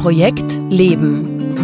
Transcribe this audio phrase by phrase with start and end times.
[0.00, 1.54] Projekt Leben.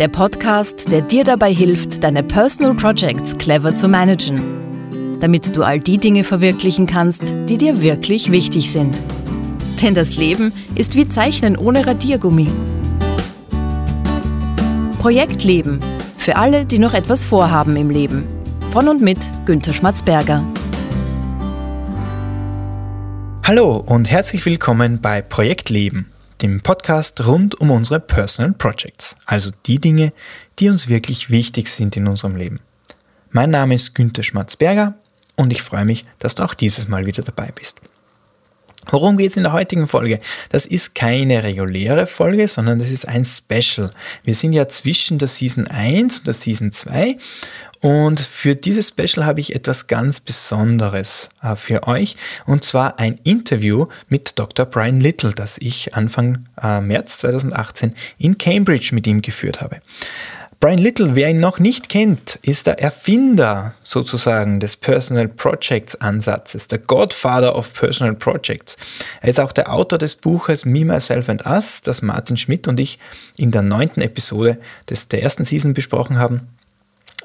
[0.00, 5.78] Der Podcast, der dir dabei hilft, deine Personal Projects clever zu managen, damit du all
[5.78, 9.00] die Dinge verwirklichen kannst, die dir wirklich wichtig sind.
[9.80, 12.48] Denn das Leben ist wie Zeichnen ohne Radiergummi.
[14.98, 15.78] Projekt Leben.
[16.18, 18.24] Für alle, die noch etwas vorhaben im Leben.
[18.72, 20.42] Von und mit Günter Schmatzberger.
[23.44, 26.10] Hallo und herzlich willkommen bei Projekt Leben,
[26.44, 30.12] dem Podcast rund um unsere Personal Projects, also die Dinge,
[30.58, 32.60] die uns wirklich wichtig sind in unserem Leben.
[33.30, 34.94] Mein Name ist Günther Schmatzberger
[35.36, 37.80] und ich freue mich, dass du auch dieses Mal wieder dabei bist.
[38.90, 40.18] Worum geht es in der heutigen Folge?
[40.50, 43.90] Das ist keine reguläre Folge, sondern das ist ein Special.
[44.22, 47.16] Wir sind ja zwischen der Season 1 und der Season 2
[47.80, 52.16] und für dieses Special habe ich etwas ganz Besonderes äh, für euch
[52.46, 54.64] und zwar ein Interview mit Dr.
[54.64, 59.80] Brian Little, das ich Anfang äh, März 2018 in Cambridge mit ihm geführt habe.
[60.64, 66.68] Brian Little, wer ihn noch nicht kennt, ist der Erfinder sozusagen des Personal Projects Ansatzes,
[66.68, 68.78] der Godfather of Personal Projects.
[69.20, 72.80] Er ist auch der Autor des Buches Me, Myself and Us, das Martin Schmidt und
[72.80, 72.98] ich
[73.36, 74.56] in der neunten Episode
[74.88, 76.48] des, der ersten Season besprochen haben.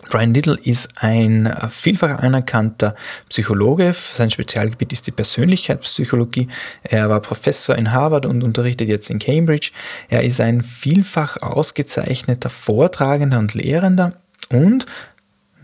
[0.10, 2.96] Brian Little ist ein vielfach anerkannter
[3.30, 3.94] Psychologe.
[3.94, 6.48] Sein Spezialgebiet ist die Persönlichkeitspsychologie.
[6.84, 9.72] Er war Professor in Harvard und unterrichtet jetzt in Cambridge.
[10.10, 14.14] Er ist ein vielfach ausgezeichneter Vortragender und Lehrender
[14.50, 14.86] und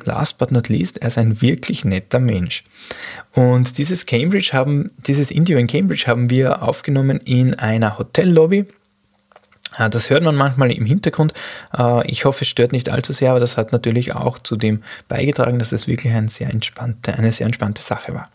[0.05, 2.63] last but not least, er ist ein wirklich netter Mensch.
[3.33, 8.65] Und dieses Cambridge haben, dieses Interview in Cambridge haben wir aufgenommen in einer Hotellobby
[9.89, 11.33] das hört man manchmal im Hintergrund.
[11.77, 14.83] Äh, ich hoffe, es stört nicht allzu sehr, aber das hat natürlich auch zu dem
[15.07, 18.29] beigetragen, dass es wirklich eine sehr entspannte, eine sehr entspannte Sache war.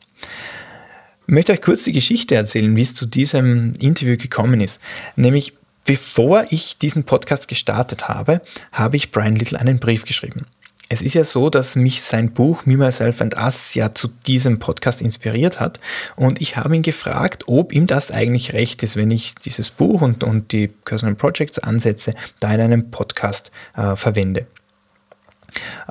[1.27, 4.81] Ich möchte euch kurz die Geschichte erzählen, wie es zu diesem Interview gekommen ist.
[5.17, 8.41] Nämlich, bevor ich diesen Podcast gestartet habe,
[8.73, 10.47] habe ich Brian Little einen Brief geschrieben.
[10.93, 14.59] Es ist ja so, dass mich sein Buch Me, Myself and Us ja zu diesem
[14.59, 15.79] Podcast inspiriert hat.
[16.17, 20.03] Und ich habe ihn gefragt, ob ihm das eigentlich recht ist, wenn ich dieses Buch
[20.03, 24.47] und, und die Personal Projects Ansätze da in einem Podcast äh, verwende.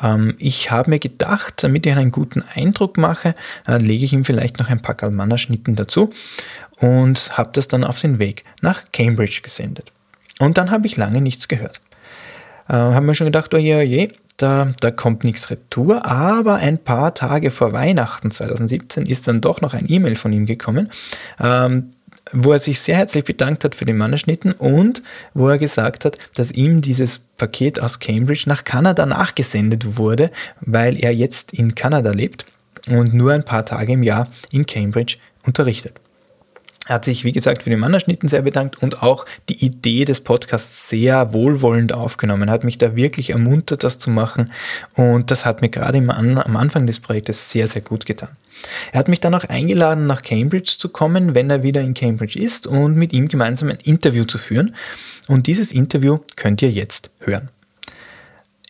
[0.02, 3.36] Ähm, ich habe mir gedacht, damit ich einen guten Eindruck mache,
[3.70, 6.12] äh, lege ich ihm vielleicht noch ein paar Galmanner-Schnitten dazu
[6.82, 9.94] und habe das dann auf den Weg nach Cambridge gesendet.
[10.40, 11.80] Und dann habe ich lange nichts gehört.
[12.68, 14.10] Äh, haben wir schon gedacht, oh je, oh je,
[14.42, 19.62] da, da kommt nichts retour, aber ein paar Tage vor Weihnachten 2017 ist dann doch
[19.62, 20.90] noch ein E-Mail von ihm gekommen,
[21.40, 21.92] ähm,
[22.32, 25.02] wo er sich sehr herzlich bedankt hat für den Mannerschnitten und
[25.34, 30.98] wo er gesagt hat, dass ihm dieses Paket aus Cambridge nach Kanada nachgesendet wurde, weil
[30.98, 32.46] er jetzt in Kanada lebt
[32.88, 36.00] und nur ein paar Tage im Jahr in Cambridge unterrichtet.
[36.90, 40.22] Er hat sich, wie gesagt, für den Mannerschnitten sehr bedankt und auch die Idee des
[40.22, 42.50] Podcasts sehr wohlwollend aufgenommen.
[42.50, 44.52] Er hat mich da wirklich ermuntert, das zu machen.
[44.96, 48.30] Und das hat mir gerade am Anfang des Projektes sehr, sehr gut getan.
[48.92, 52.40] Er hat mich dann auch eingeladen, nach Cambridge zu kommen, wenn er wieder in Cambridge
[52.40, 54.74] ist und mit ihm gemeinsam ein Interview zu führen.
[55.28, 57.50] Und dieses Interview könnt ihr jetzt hören.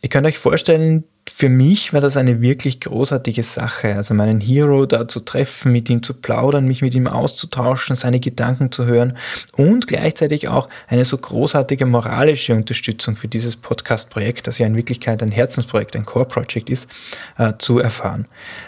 [0.02, 3.96] Ihr könnt euch vorstellen, für mich war das eine wirklich großartige Sache.
[3.96, 8.20] Also meinen Hero da zu treffen, mit ihm zu plaudern, mich mit ihm auszutauschen, seine
[8.20, 9.18] Gedanken zu hören
[9.56, 15.24] und gleichzeitig auch eine so großartige moralische Unterstützung für dieses Podcast-Projekt, das ja in Wirklichkeit
[15.24, 16.90] ein Herzensprojekt, ein Core-Project ist,
[17.38, 18.26] äh, zu erfahren.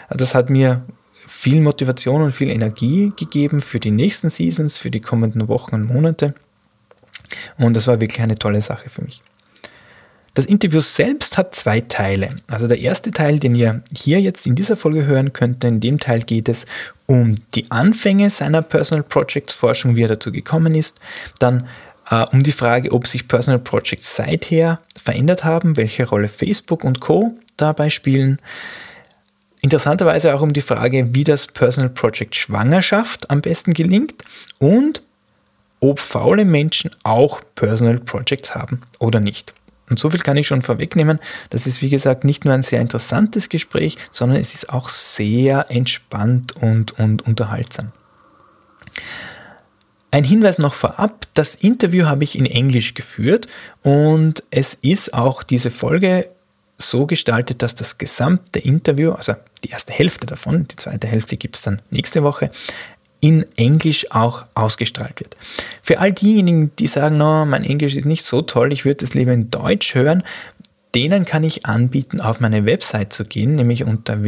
[0.08, 0.82] Das hat mir
[1.14, 5.84] viel Motivation und viel Energie gegeben für die nächsten Seasons, für die kommenden Wochen und
[5.84, 6.34] Monate.
[7.58, 9.22] Und das war wirklich eine tolle Sache für mich.
[10.34, 12.36] Das Interview selbst hat zwei Teile.
[12.48, 16.00] Also der erste Teil, den ihr hier jetzt in dieser Folge hören könnt, in dem
[16.00, 16.64] Teil geht es
[17.06, 20.96] um die Anfänge seiner Personal Projects Forschung, wie er dazu gekommen ist.
[21.38, 21.68] Dann
[22.10, 27.00] äh, um die Frage, ob sich Personal Projects seither verändert haben, welche Rolle Facebook und
[27.00, 27.34] Co.
[27.58, 28.38] dabei spielen.
[29.60, 34.24] Interessanterweise auch um die Frage, wie das Personal Project Schwangerschaft am besten gelingt
[34.58, 35.02] und
[35.80, 39.52] ob faule Menschen auch Personal Projects haben oder nicht.
[39.92, 41.20] Und so viel kann ich schon vorwegnehmen.
[41.50, 45.66] Das ist, wie gesagt, nicht nur ein sehr interessantes Gespräch, sondern es ist auch sehr
[45.68, 47.92] entspannt und, und unterhaltsam.
[50.10, 53.46] Ein Hinweis noch vorab, das Interview habe ich in Englisch geführt
[53.82, 56.26] und es ist auch diese Folge
[56.78, 61.56] so gestaltet, dass das gesamte Interview, also die erste Hälfte davon, die zweite Hälfte gibt
[61.56, 62.50] es dann nächste Woche,
[63.22, 65.36] in Englisch auch ausgestrahlt wird.
[65.82, 69.14] Für all diejenigen, die sagen, no, mein Englisch ist nicht so toll, ich würde es
[69.14, 70.24] lieber in Deutsch hören,
[70.94, 74.24] denen kann ich anbieten, auf meine Website zu gehen, nämlich unter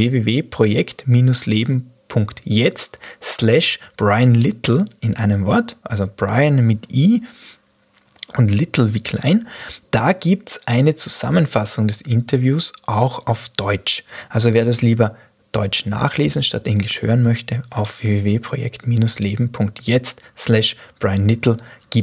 [8.37, 9.49] und Little wie klein.
[9.91, 14.05] Da gibt es eine Zusammenfassung des Interviews auch auf Deutsch.
[14.29, 15.17] Also wer das lieber
[15.55, 21.57] Deutsch nachlesen statt Englisch hören möchte, auf www.projekt-leben.jetzt slash Brian Little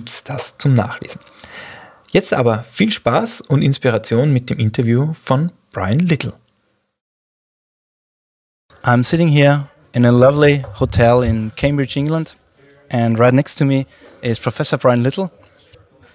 [0.06, 1.19] es das zum Nachlesen.
[2.12, 6.33] Jetzt aber viel Spaß und Inspiration mit dem Interview von Brian Little.
[8.83, 12.38] I'm sitting here in a lovely hotel in Cambridge, England,
[12.89, 13.86] and right next to me
[14.21, 15.30] is Professor Brian Little.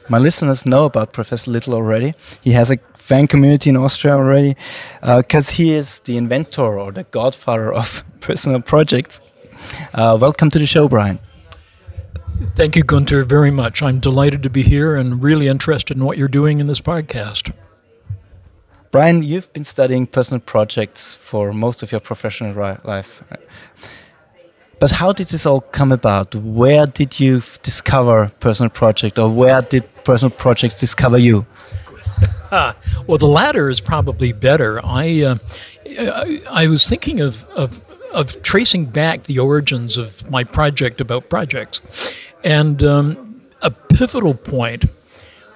[0.08, 2.14] My listeners know about Professor Little already.
[2.40, 4.56] He has a fan community in Austria already
[5.00, 9.20] because uh, he is the inventor or the godfather of personal projects.
[9.92, 11.18] Uh, welcome to the show, Brian.
[12.54, 13.82] Thank you, Gunter, very much.
[13.82, 17.52] I'm delighted to be here and really interested in what you're doing in this podcast.
[18.92, 22.54] Brian, you've been studying personal projects for most of your professional
[22.84, 23.24] life.
[24.78, 26.34] But how did this all come about?
[26.34, 31.46] Where did you discover personal project, or where did personal projects discover you?
[32.52, 34.80] well, the latter is probably better.
[34.84, 35.38] I uh,
[36.50, 37.80] I was thinking of, of
[38.12, 41.80] of tracing back the origins of my project about projects,
[42.44, 44.84] and um, a pivotal point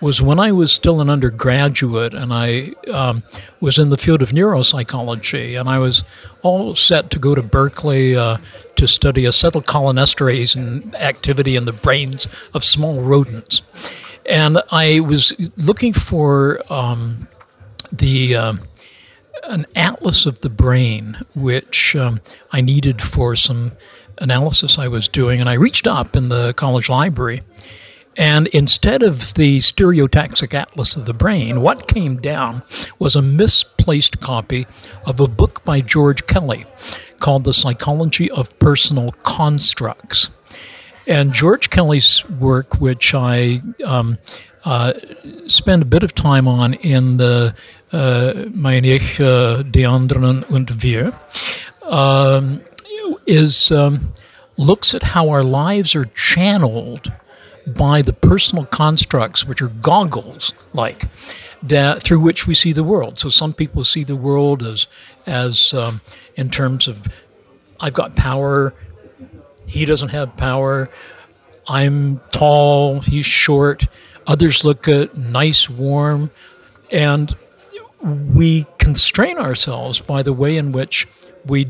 [0.00, 3.22] was when I was still an undergraduate and I um,
[3.60, 6.04] was in the field of neuropsychology and I was
[6.42, 8.38] all set to go to Berkeley uh,
[8.80, 13.60] to study acetylcholinesterase and activity in the brains of small rodents.
[14.24, 17.28] And I was looking for um,
[17.92, 18.54] the uh,
[19.44, 22.22] an atlas of the brain, which um,
[22.52, 23.72] I needed for some
[24.16, 25.40] analysis I was doing.
[25.40, 27.42] And I reached up in the college library
[28.16, 32.62] and instead of the stereotaxic atlas of the brain, what came down
[32.98, 34.66] was a misplaced copy
[35.06, 36.66] of a book by George Kelly
[37.20, 40.30] called The Psychology of Personal Constructs.
[41.06, 44.18] And George Kelly's work, which I um,
[44.64, 44.92] uh,
[45.46, 47.54] spend a bit of time on in the
[47.92, 51.12] uh, Meine Ich uh, die anderen und wir,
[51.82, 52.60] um,
[53.26, 54.12] is um,
[54.56, 57.12] looks at how our lives are channeled
[57.66, 61.04] by the personal constructs, which are goggles like
[61.62, 63.18] that through which we see the world.
[63.18, 64.86] So some people see the world as
[65.26, 66.00] as um,
[66.36, 67.06] in terms of
[67.78, 68.74] I've got power,
[69.66, 70.90] he doesn't have power.
[71.66, 73.86] I'm tall, he's short.
[74.26, 76.30] Others look at nice, warm,
[76.90, 77.34] and
[78.02, 81.06] we constrain ourselves by the way in which
[81.44, 81.68] we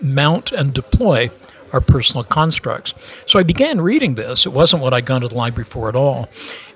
[0.00, 1.30] mount and deploy
[1.72, 2.94] our personal constructs.
[3.26, 4.46] So I began reading this.
[4.46, 6.28] It wasn't what I'd gone to the library for at all.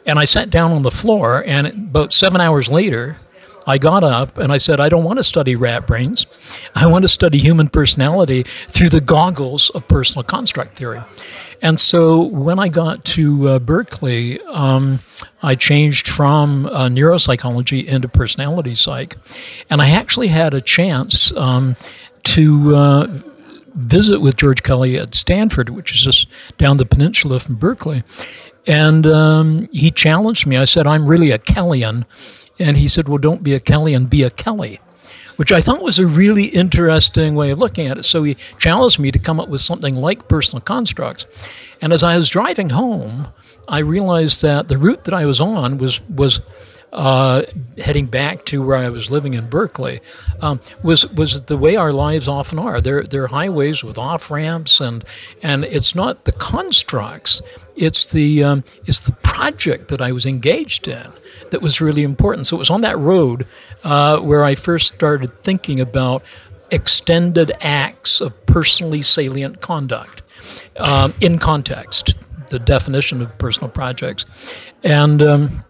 [0.06, 3.18] And I sat down on the floor, and about seven hours later,
[3.66, 6.26] I got up and I said, I don't want to study rat brains.
[6.74, 11.00] I want to study human personality through the goggles of personal construct theory.
[11.62, 15.00] And so when I got to uh, Berkeley, um,
[15.42, 19.16] I changed from uh, neuropsychology into personality psych.
[19.70, 21.76] And I actually had a chance um,
[22.24, 22.76] to.
[22.76, 23.18] Uh,
[23.74, 26.28] visit with George Kelly at Stanford, which is just
[26.58, 28.02] down the peninsula from Berkeley.
[28.66, 30.56] And um, he challenged me.
[30.56, 32.04] I said, I'm really a Kellyan.
[32.58, 34.78] And he said, Well, don't be a Kellyan, be a Kelly,
[35.36, 38.04] which I thought was a really interesting way of looking at it.
[38.04, 41.26] So he challenged me to come up with something like personal constructs.
[41.80, 43.28] And as I was driving home,
[43.68, 46.40] I realized that the route that I was on was, was
[46.94, 47.42] uh,
[47.78, 50.00] heading back to where I was living in Berkeley,
[50.40, 52.80] um, was was the way our lives often are.
[52.80, 55.04] They're they're highways with off ramps, and
[55.42, 57.42] and it's not the constructs,
[57.74, 61.12] it's the um, it's the project that I was engaged in
[61.50, 62.46] that was really important.
[62.46, 63.46] So it was on that road
[63.84, 66.24] uh, where I first started thinking about
[66.70, 70.22] extended acts of personally salient conduct
[70.78, 74.26] um, in context, the definition of personal projects,
[74.82, 75.64] and um,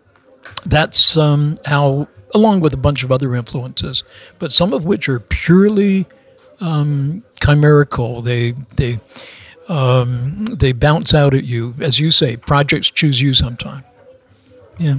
[0.64, 4.02] that's um, how, along with a bunch of other influences,
[4.38, 6.06] but some of which are purely
[6.61, 8.23] um, chimerical.
[8.23, 9.00] They they
[9.68, 12.37] um, they bounce out at you, as you say.
[12.37, 13.85] Projects choose you sometime.
[14.78, 14.97] Yeah.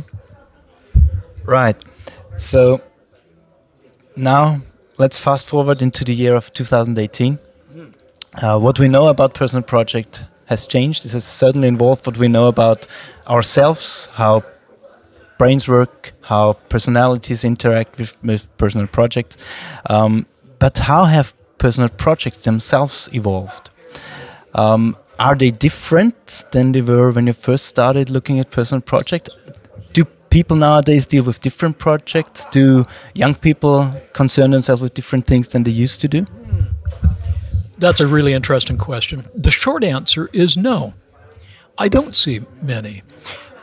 [1.45, 1.81] Right.
[2.37, 2.81] So
[4.15, 4.61] now
[4.97, 7.39] let's fast forward into the year of 2018.
[8.41, 11.03] Uh, what we know about personal project has changed.
[11.03, 12.87] This has certainly involved what we know about
[13.27, 14.43] ourselves, how
[15.37, 19.37] brains work, how personalities interact with, with personal projects.
[19.89, 20.25] Um,
[20.59, 23.69] but how have personal projects themselves evolved?
[24.53, 29.29] Um, are they different than they were when you first started looking at personal project?
[30.35, 32.45] People nowadays deal with different projects?
[32.47, 36.25] Do young people concern themselves with different things than they used to do?
[37.77, 39.23] That's a really interesting question.
[39.33, 40.93] The short answer is no.
[41.77, 43.03] I don't see many.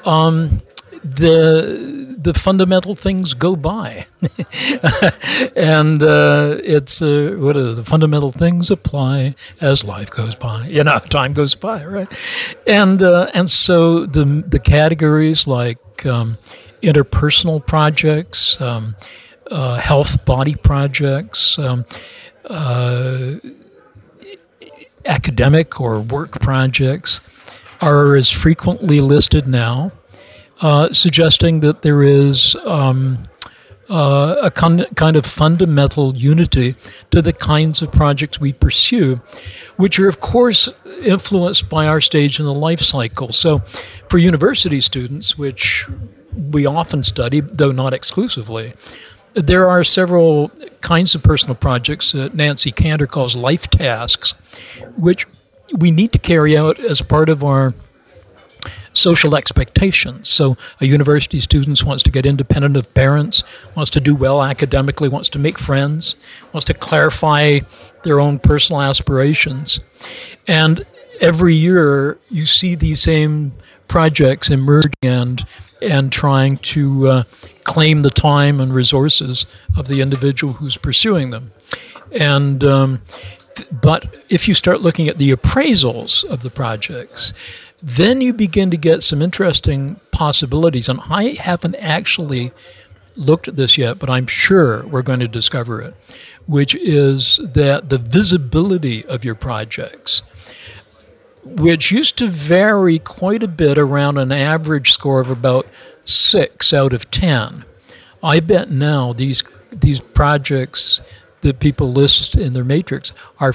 [0.06, 0.62] Um,
[1.04, 4.06] the the fundamental things go by,
[5.56, 10.66] and uh, it's uh, what are the fundamental things apply as life goes by.
[10.66, 12.08] You know, time goes by, right?
[12.66, 16.38] And uh, and so the the categories like um,
[16.82, 18.96] interpersonal projects, um,
[19.50, 21.58] uh, health body projects.
[21.58, 21.84] Um,
[22.48, 23.34] uh,
[25.04, 27.20] academic or work projects
[27.80, 29.90] are as frequently listed now
[30.62, 33.28] uh, suggesting that there is um,
[33.90, 36.76] uh, a con- kind of fundamental unity
[37.10, 39.16] to the kinds of projects we pursue,
[39.76, 40.70] which are, of course,
[41.02, 43.32] influenced by our stage in the life cycle.
[43.32, 43.58] So,
[44.08, 45.88] for university students, which
[46.34, 48.72] we often study, though not exclusively,
[49.34, 54.34] there are several kinds of personal projects that Nancy Cantor calls life tasks,
[54.96, 55.26] which
[55.76, 57.74] we need to carry out as part of our
[58.92, 60.28] social expectations.
[60.28, 63.42] So a university student wants to get independent of parents,
[63.74, 66.16] wants to do well academically, wants to make friends,
[66.52, 67.60] wants to clarify
[68.02, 69.80] their own personal aspirations.
[70.46, 70.84] And
[71.20, 73.52] every year you see these same
[73.88, 75.44] projects emerging and
[75.82, 77.22] and trying to uh,
[77.64, 79.46] claim the time and resources
[79.76, 81.52] of the individual who's pursuing them.
[82.18, 83.02] And um,
[83.70, 87.34] but if you start looking at the appraisals of the projects,
[87.82, 90.88] then you begin to get some interesting possibilities.
[90.88, 92.52] And I haven't actually
[93.16, 95.94] looked at this yet, but I'm sure we're going to discover it,
[96.46, 100.22] which is that the visibility of your projects,
[101.44, 105.66] which used to vary quite a bit around an average score of about
[106.04, 107.64] six out of 10.
[108.22, 111.02] I bet now these, these projects
[111.40, 113.52] that people list in their matrix are,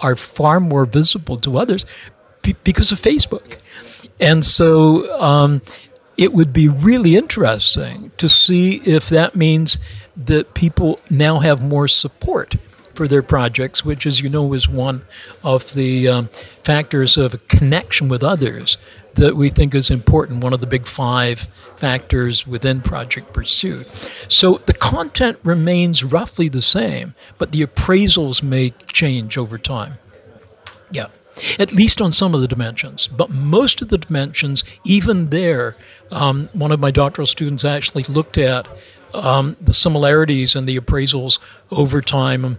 [0.00, 1.86] are far more visible to others
[2.42, 3.58] because of Facebook.
[4.18, 5.62] And so um,
[6.16, 9.78] it would be really interesting to see if that means
[10.16, 12.56] that people now have more support
[12.94, 15.02] for their projects, which, as you know, is one
[15.42, 16.28] of the um,
[16.62, 18.76] factors of a connection with others
[19.14, 21.40] that we think is important, one of the big five
[21.76, 23.86] factors within Project Pursuit.
[24.28, 29.94] So the content remains roughly the same, but the appraisals may change over time.
[30.90, 31.06] Yeah
[31.58, 33.06] at least on some of the dimensions.
[33.06, 35.76] But most of the dimensions, even there,
[36.10, 38.66] um, one of my doctoral students actually looked at
[39.14, 41.38] um, the similarities and the appraisals
[41.70, 42.58] over time.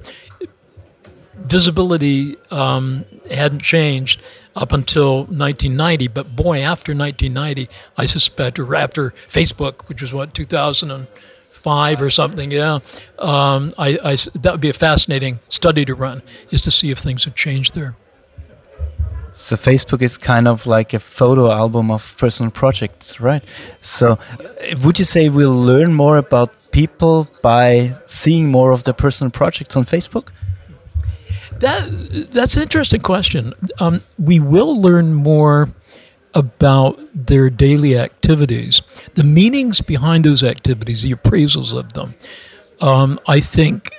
[1.36, 4.22] Visibility um, hadn't changed
[4.56, 10.34] up until 1990, but boy, after 1990, I suspect, or after Facebook, which was what
[10.34, 12.80] 2005 or something, yeah,
[13.18, 17.00] um, I, I, that would be a fascinating study to run, is to see if
[17.00, 17.96] things have changed there.
[19.34, 23.44] So Facebook is kind of like a photo album of personal projects, right?
[23.82, 24.18] So
[24.84, 29.76] would you say we'll learn more about people by seeing more of their personal projects
[29.76, 30.30] on Facebook?
[31.60, 33.54] That that's an interesting question.
[33.80, 35.70] Um, we will learn more
[36.34, 38.82] about their daily activities,
[39.16, 42.16] the meanings behind those activities, the appraisals of them.
[42.82, 43.92] Um, I think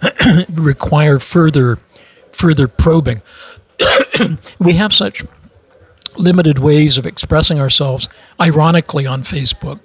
[0.52, 1.78] require further
[2.32, 3.22] further probing.
[4.58, 5.24] we have such
[6.16, 8.08] limited ways of expressing ourselves,
[8.40, 9.80] ironically, on Facebook.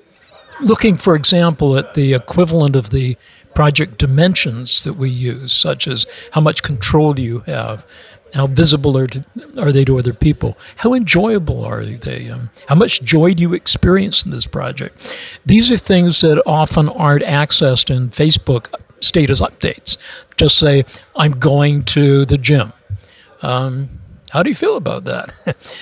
[0.59, 3.17] Looking, for example, at the equivalent of the
[3.53, 7.85] project dimensions that we use, such as how much control do you have?
[8.33, 9.25] How visible are, to,
[9.59, 10.57] are they to other people?
[10.77, 12.29] How enjoyable are they?
[12.29, 15.13] Um, how much joy do you experience in this project?
[15.45, 19.97] These are things that often aren't accessed in Facebook status updates.
[20.37, 22.71] Just say, I'm going to the gym.
[23.41, 23.89] Um,
[24.31, 25.31] how do you feel about that?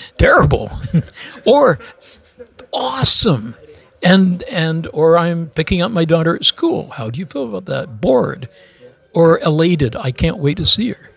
[0.18, 0.72] Terrible.
[1.46, 1.80] or
[2.74, 3.56] awesome.
[4.02, 6.92] And and or I'm picking up my daughter at school.
[6.92, 8.02] How do you feel about that?
[8.02, 8.50] Bored
[9.14, 9.96] or elated.
[9.96, 11.12] I can't wait to see her.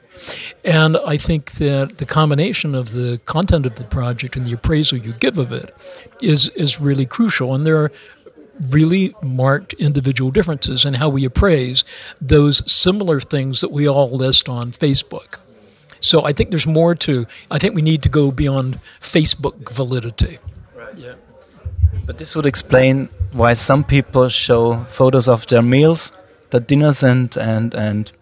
[0.64, 4.98] And I think that the combination of the content of the project and the appraisal
[4.98, 5.74] you give of it
[6.20, 7.54] is is really crucial.
[7.54, 7.92] And there are
[8.70, 11.84] really marked individual differences in how we appraise
[12.20, 15.38] those similar things that we all list on Facebook.
[16.02, 17.26] So I think there's more to.
[17.50, 20.38] I think we need to go beyond Facebook validity.
[20.74, 20.96] Right.
[20.96, 21.14] Yeah.
[22.04, 26.12] But this would explain why some people show photos of their meals,
[26.50, 28.12] their dinners, and and and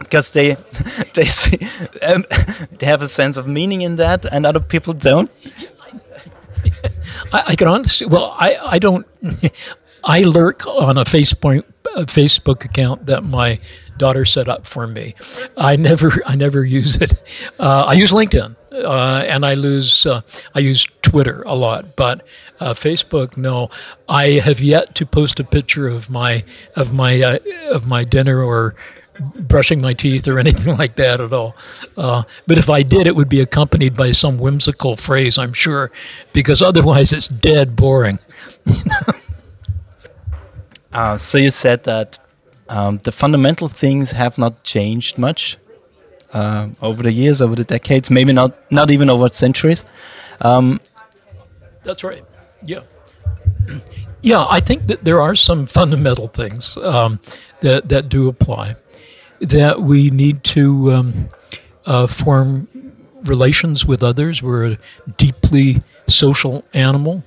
[0.00, 0.56] because they
[1.14, 1.58] they see,
[2.02, 2.24] um,
[2.78, 5.30] they have a sense of meaning in that, and other people don't.
[7.32, 8.08] I, I can honestly.
[8.08, 9.06] Well, I I don't.
[10.04, 11.64] I lurk on a Facebook
[11.96, 13.60] a Facebook account that my
[13.96, 15.14] daughter set up for me.
[15.56, 17.14] I never I never use it.
[17.58, 18.56] Uh, I use LinkedIn.
[18.70, 20.06] Uh, and I lose.
[20.06, 20.20] Uh,
[20.54, 22.24] I use Twitter a lot, but
[22.60, 23.70] uh, Facebook, no.
[24.08, 26.44] I have yet to post a picture of my
[26.76, 27.38] of my uh,
[27.72, 28.76] of my dinner or
[29.18, 31.56] brushing my teeth or anything like that at all.
[31.96, 35.90] Uh, but if I did, it would be accompanied by some whimsical phrase, I'm sure,
[36.32, 38.18] because otherwise it's dead boring.
[40.98, 42.18] uh, so you said that
[42.68, 45.56] um, the fundamental things have not changed much
[46.34, 49.84] uh, over the years, over the decades, maybe not not even over centuries.
[50.40, 50.80] Um,
[51.84, 52.24] That's right.
[52.64, 52.82] Yeah.
[54.22, 57.20] Yeah, I think that there are some fundamental things um,
[57.60, 58.74] that that do apply
[59.40, 61.28] that we need to um,
[61.86, 62.66] uh, form
[63.22, 64.42] relations with others.
[64.42, 64.78] We're a
[65.16, 67.22] deeply social animal,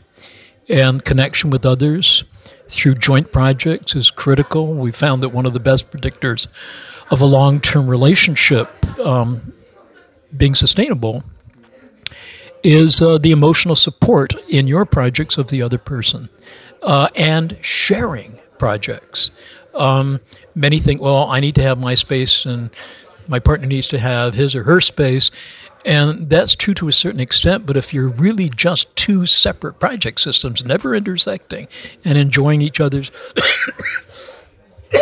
[0.67, 2.25] and connection with others
[2.71, 4.73] through joint projects is critical.
[4.73, 6.47] We found that one of the best predictors
[7.11, 9.53] of a long term relationship um,
[10.35, 11.23] being sustainable
[12.63, 16.29] is uh, the emotional support in your projects of the other person
[16.81, 19.31] uh, and sharing projects.
[19.73, 20.21] Um,
[20.55, 22.69] many think, well, I need to have my space and
[23.27, 25.31] my partner needs to have his or her space.
[25.85, 30.19] And that's true to a certain extent, but if you're really just two separate project
[30.21, 31.67] systems, never intersecting
[32.05, 33.11] and enjoying each other's,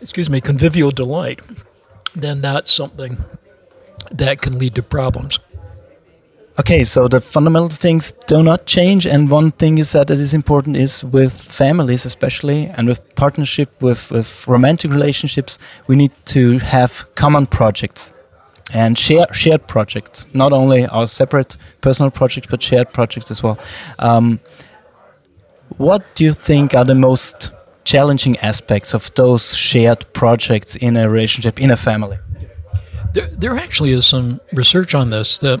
[0.00, 1.40] excuse me, convivial delight,
[2.14, 3.18] then that's something
[4.10, 5.38] that can lead to problems.
[6.60, 10.34] Okay, so the fundamental things do not change, and one thing is that it is
[10.34, 16.58] important is with families, especially, and with partnership, with, with romantic relationships, we need to
[16.58, 18.12] have common projects
[18.74, 23.58] and share, shared projects, not only our separate personal projects, but shared projects as well.
[23.98, 24.40] Um,
[25.76, 27.52] what do you think are the most
[27.84, 32.18] challenging aspects of those shared projects in a relationship, in a family?
[33.12, 35.60] There, there actually is some research on this that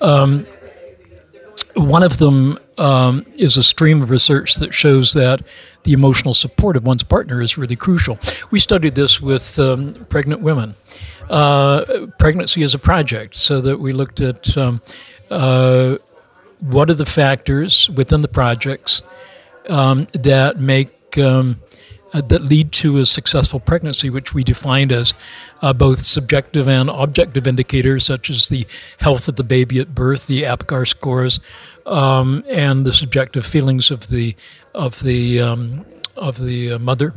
[0.00, 0.46] um,
[1.74, 5.42] one of them um, is a stream of research that shows that
[5.84, 8.18] the emotional support of one's partner is really crucial.
[8.50, 10.74] We studied this with um, pregnant women.
[11.30, 14.82] Uh, pregnancy is a project, so that we looked at um,
[15.30, 15.96] uh,
[16.60, 19.02] what are the factors within the projects
[19.68, 21.60] um, that make um,
[22.12, 25.14] uh, that lead to a successful pregnancy, which we defined as
[25.62, 28.66] uh, both subjective and objective indicators, such as the
[28.98, 31.40] health of the baby at birth, the APGAR scores,
[31.86, 34.36] um, and the subjective feelings of the
[34.74, 35.84] of the um,
[36.16, 37.14] of the mother.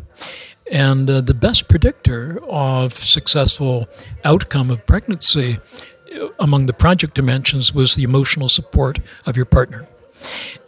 [0.71, 3.87] And uh, the best predictor of successful
[4.23, 5.59] outcome of pregnancy
[6.13, 9.87] uh, among the project dimensions was the emotional support of your partner.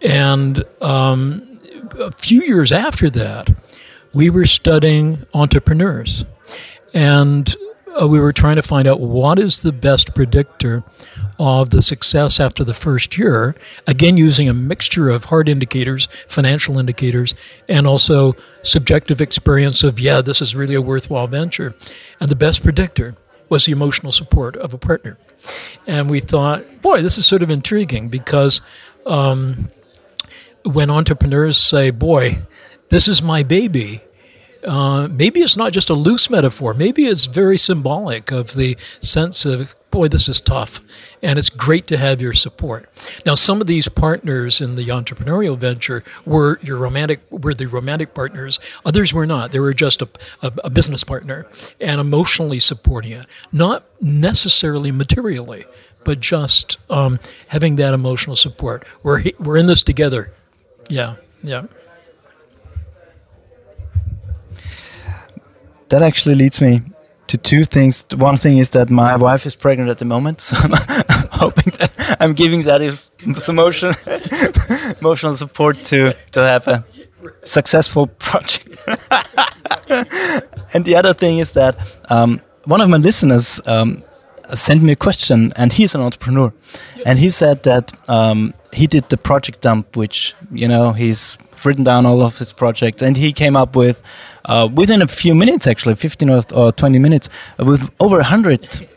[0.01, 1.57] And um,
[1.99, 3.49] a few years after that,
[4.13, 6.25] we were studying entrepreneurs
[6.93, 7.55] and
[7.99, 10.83] uh, we were trying to find out what is the best predictor
[11.37, 13.55] of the success after the first year,
[13.87, 17.33] again, using a mixture of hard indicators, financial indicators,
[17.67, 21.73] and also subjective experience of, yeah, this is really a worthwhile venture.
[22.19, 23.15] And the best predictor
[23.47, 25.17] was the emotional support of a partner.
[25.87, 28.61] And we thought, boy, this is sort of intriguing because
[29.05, 29.71] um,
[30.63, 32.37] when entrepreneurs say, boy,
[32.89, 34.01] this is my baby.
[34.65, 36.73] Uh, maybe it's not just a loose metaphor.
[36.73, 40.81] Maybe it's very symbolic of the sense of, boy, this is tough,
[41.23, 42.89] and it's great to have your support.
[43.25, 48.13] Now, some of these partners in the entrepreneurial venture were your romantic, were the romantic
[48.13, 48.59] partners.
[48.85, 49.51] Others were not.
[49.51, 50.09] They were just a,
[50.41, 51.47] a, a business partner
[51.79, 55.65] and emotionally supporting you, not necessarily materially,
[56.03, 58.85] but just um, having that emotional support.
[59.03, 60.33] We're we're in this together.
[60.89, 61.63] Yeah, yeah.
[65.89, 66.81] That actually leads me
[67.27, 68.05] to two things.
[68.15, 70.73] One thing is that my wife is pregnant at the moment, so I'm
[71.31, 73.11] hoping that I'm giving that is
[73.47, 73.93] emotional
[75.01, 76.83] emotional support to to have a
[77.43, 78.67] successful project.
[80.73, 81.75] and the other thing is that
[82.09, 84.03] um, one of my listeners um,
[84.53, 86.51] sent me a question, and he's an entrepreneur,
[87.05, 91.83] and he said that um, he did the project dump, which you know he's written
[91.83, 94.01] down all of his projects, and he came up with
[94.45, 98.87] uh, within a few minutes, actually, 15 or, or 20 minutes, uh, with over 100,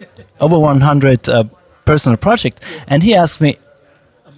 [0.41, 1.45] over 100 uh,
[1.85, 2.61] personal projects.
[2.89, 3.57] And he asked me,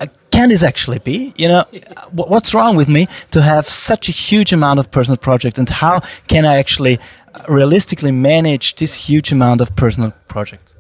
[0.01, 1.33] uh, can this actually be?
[1.37, 1.65] You know,
[2.11, 6.01] what's wrong with me to have such a huge amount of personal projects, and how
[6.29, 6.99] can I actually
[7.35, 10.75] uh, realistically manage this huge amount of personal projects?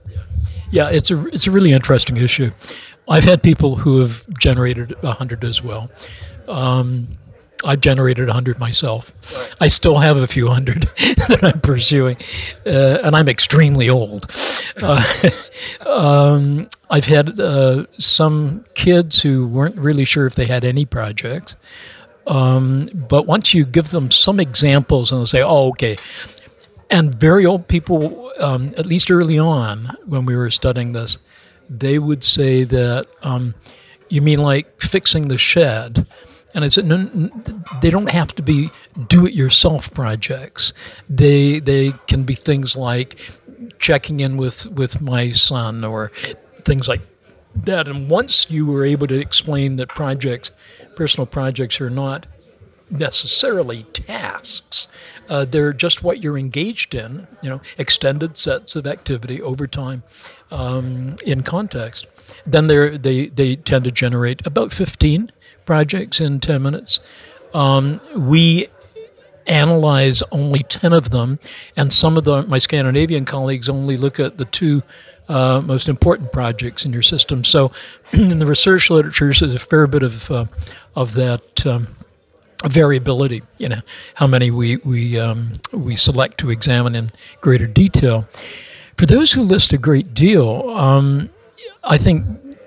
[0.71, 2.51] Yeah, it's a it's a really interesting issue.
[3.09, 5.89] I've had people who have generated hundred as well.
[6.49, 7.07] Um,
[7.65, 9.13] I've generated 100 myself.
[9.61, 10.83] I still have a few hundred
[11.29, 12.17] that I'm pursuing,
[12.67, 14.31] uh, and I'm extremely old.
[14.81, 15.03] Uh,
[15.87, 21.57] um, I've had uh, some kids who weren't really sure if they had any projects.
[22.27, 25.97] Um, but once you give them some examples and they say, oh, okay.
[26.91, 31.19] And very old people, um, at least early on when we were studying this,
[31.69, 33.55] they would say that, um,
[34.09, 36.07] you mean like fixing the shed?
[36.55, 37.05] And I said, no,
[37.83, 38.71] they don't have to be
[39.09, 40.73] do-it-yourself projects.
[41.09, 43.19] They they can be things like
[43.79, 46.11] checking in with with my son or
[46.63, 47.01] things like
[47.55, 47.89] that.
[47.89, 50.53] And once you were able to explain that projects,
[50.95, 52.27] personal projects, are not
[52.91, 54.89] necessarily tasks.
[55.29, 60.03] Uh, they're just what you're engaged in, you know, extended sets of activity over time
[60.51, 62.07] um, in context.
[62.45, 65.33] Then they they tend to generate about 15
[65.65, 67.01] projects in 10 minutes.
[67.53, 68.69] Um, we
[69.47, 71.39] analyze only 10 of them,
[71.77, 74.83] and some of the, my Scandinavian colleagues only look at the two
[75.29, 77.45] uh, most important projects in your system.
[77.45, 77.73] So,
[78.13, 80.47] in the research literature, there's a fair bit of, uh,
[80.95, 81.67] of that.
[81.67, 81.97] Um,
[82.67, 83.81] variability, you know,
[84.15, 87.11] how many we we um, we select to examine in
[87.43, 88.27] greater detail.
[88.97, 91.29] For those who list a great deal, um,
[91.83, 92.25] I think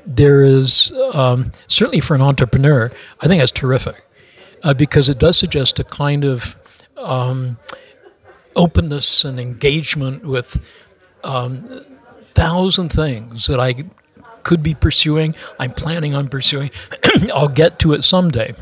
[0.08, 4.06] there is um, certainly for an entrepreneur, I think that's terrific
[4.63, 6.56] uh, because it does suggest a kind of
[6.96, 7.58] um,
[8.56, 10.63] openness and engagement with
[11.24, 11.86] um,
[12.34, 13.84] thousand things that I
[14.43, 15.36] could be pursuing.
[15.60, 16.72] I'm planning on pursuing.
[17.34, 18.56] I'll get to it someday.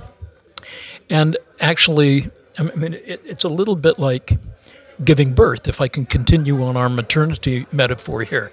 [1.12, 4.40] And actually, I mean, it, it's a little bit like
[5.04, 8.52] giving birth, if I can continue on our maternity metaphor here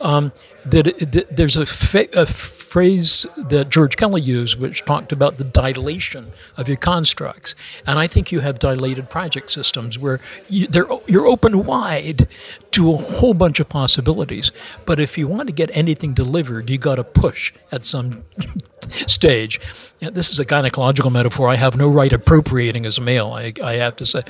[0.00, 0.32] um,
[0.64, 5.44] that, that, there's a, fa- a, phrase that George Kelly used, which talked about the
[5.44, 7.54] dilation of your constructs.
[7.86, 10.66] And I think you have dilated project systems where you,
[11.06, 12.28] you're open wide
[12.72, 14.52] to a whole bunch of possibilities.
[14.84, 18.24] But if you want to get anything delivered, you got to push at some
[18.88, 19.60] stage.
[20.00, 21.48] Yeah, this is a gynecological metaphor.
[21.48, 24.22] I have no right appropriating as a male, I, I have to say.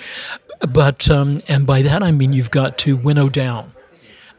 [0.69, 3.73] But, um, and by that I mean you've got to winnow down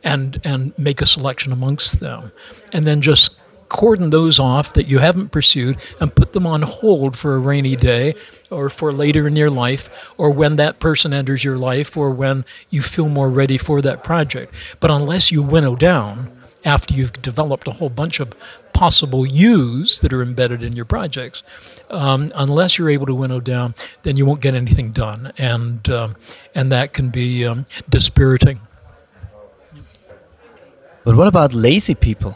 [0.03, 2.31] and and make a selection amongst them,
[2.73, 3.31] and then just
[3.69, 7.75] cordon those off that you haven't pursued and put them on hold for a rainy
[7.75, 8.15] day
[8.49, 12.45] or for later in your life or when that person enters your life or when
[12.69, 14.53] you feel more ready for that project.
[14.79, 16.31] But unless you winnow down
[16.63, 18.33] after you've developed a whole bunch of
[18.73, 21.43] possible yous that are embedded in your projects,
[21.89, 26.15] um, unless you're able to winnow down, then you won't get anything done, and um,
[26.53, 28.59] and that can be um, dispiriting.
[31.07, 32.35] But what about lazy people?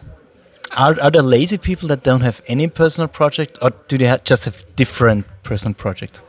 [0.78, 4.24] Are, are there lazy people that don't have any personal project, or do they have
[4.24, 6.24] just have different personal projects?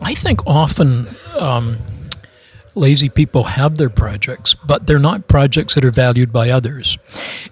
[0.00, 1.06] I think often
[1.38, 1.76] um,
[2.74, 6.98] lazy people have their projects, but they're not projects that are valued by others.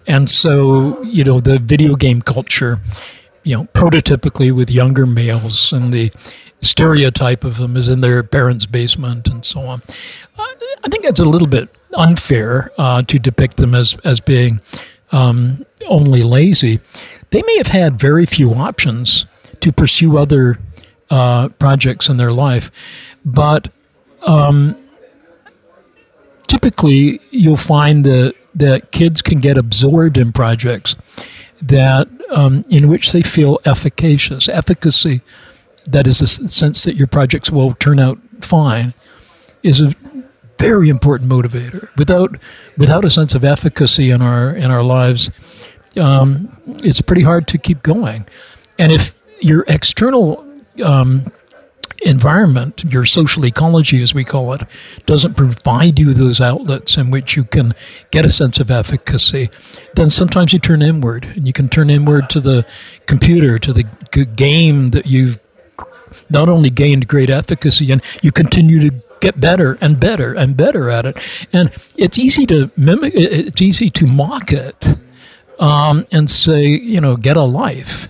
[0.04, 2.80] And so, you know, the video game culture,
[3.46, 6.10] you know, prototypically with younger males and the
[6.60, 9.82] stereotype of them is in their parents' basement and so on.
[10.36, 14.60] I think it's a little bit unfair uh, to depict them as, as being
[15.12, 16.80] um, only lazy.
[17.30, 19.26] They may have had very few options
[19.60, 20.58] to pursue other
[21.08, 22.72] uh, projects in their life,
[23.24, 23.68] but
[24.26, 24.74] um,
[26.48, 30.96] typically you'll find that, that kids can get absorbed in projects
[31.62, 34.48] that um, in which they feel efficacious.
[34.48, 35.20] Efficacy,
[35.86, 38.94] that is the sense that your projects will turn out fine,
[39.62, 39.94] is a
[40.58, 41.94] very important motivator.
[41.96, 42.36] Without
[42.76, 45.30] without a sense of efficacy in our in our lives,
[46.00, 48.26] um, it's pretty hard to keep going.
[48.78, 50.46] And if your external
[50.84, 51.32] um,
[52.02, 54.62] environment, your social ecology, as we call it,
[55.06, 57.74] doesn't provide you those outlets in which you can
[58.10, 59.50] get a sense of efficacy,
[59.94, 62.66] then sometimes you turn inward, and you can turn inward to the
[63.06, 63.84] computer, to the
[64.36, 65.40] game that you've
[66.30, 70.90] not only gained great efficacy and you continue to get better and better and better
[70.90, 71.18] at it.
[71.52, 74.96] And it's easy to mimic, it's easy to mock it
[75.58, 78.08] um, and say, you know, get a life.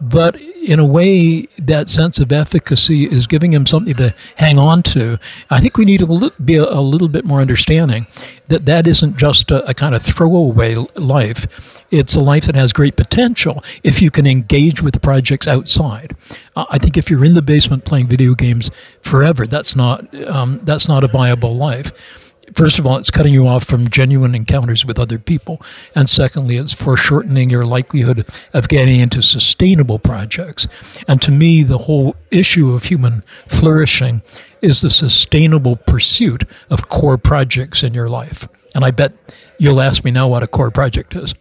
[0.00, 4.82] But in a way, that sense of efficacy is giving him something to hang on
[4.82, 5.18] to.
[5.48, 8.06] I think we need to be a, little bit more understanding
[8.48, 11.82] that that isn't just a, a, kind of throwaway life.
[11.90, 16.14] It's a life that has great potential if you can engage with projects outside.
[16.54, 20.88] I think if you're in the basement playing video games forever, that's not um, that's
[20.88, 22.25] not a viable life.
[22.54, 25.60] First of all, it's cutting you off from genuine encounters with other people.
[25.94, 30.68] And secondly, it's foreshortening your likelihood of getting into sustainable projects.
[31.08, 34.22] And to me, the whole issue of human flourishing
[34.62, 38.48] is the sustainable pursuit of core projects in your life.
[38.74, 39.12] And I bet
[39.58, 41.34] you'll ask me now what a core project is.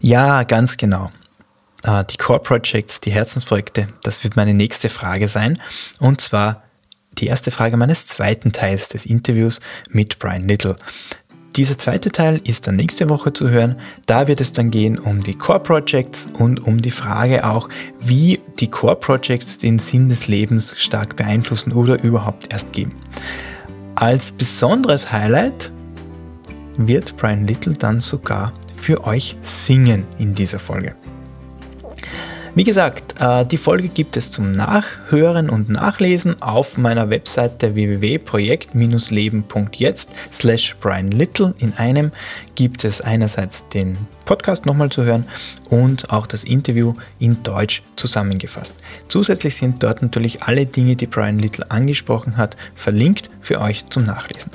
[0.00, 1.10] Ja, ganz genau.
[1.84, 5.58] Äh, die Core Projects, die Herzensprojekte, das wird meine nächste Frage sein.
[6.00, 6.62] Und zwar
[7.18, 10.76] die erste Frage meines zweiten Teils des Interviews mit Brian Little.
[11.56, 13.76] Dieser zweite Teil ist dann nächste Woche zu hören.
[14.06, 17.68] Da wird es dann gehen um die Core Projects und um die Frage auch,
[18.00, 22.92] wie die Core Projects den Sinn des Lebens stark beeinflussen oder überhaupt erst geben.
[23.96, 25.70] Als besonderes Highlight
[26.78, 30.94] wird Brian Little dann sogar für euch singen in dieser Folge.
[32.54, 40.10] Wie gesagt, äh, die Folge gibt es zum Nachhören und Nachlesen auf meiner Webseite www.projekt-leben.jetzt
[40.30, 41.54] slash Brian Little.
[41.60, 42.12] In einem
[42.54, 45.24] gibt es einerseits den Podcast nochmal zu hören
[45.70, 48.74] und auch das Interview in Deutsch zusammengefasst.
[49.08, 54.04] Zusätzlich sind dort natürlich alle Dinge, die Brian Little angesprochen hat, verlinkt für euch zum
[54.04, 54.52] Nachlesen.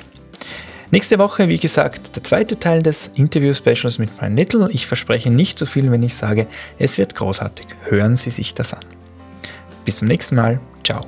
[0.90, 4.70] Nächste Woche, wie gesagt, der zweite Teil des Interview-Specials mit Brian Little.
[4.72, 6.46] Ich verspreche nicht zu so viel, wenn ich sage,
[6.78, 7.66] es wird großartig.
[7.84, 8.80] Hören Sie sich das an.
[9.84, 10.60] Bis zum nächsten Mal.
[10.84, 11.04] Ciao.